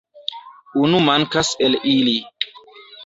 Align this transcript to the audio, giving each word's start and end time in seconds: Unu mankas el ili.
Unu 0.85 1.01
mankas 1.09 1.53
el 1.67 1.77
ili. 1.93 2.15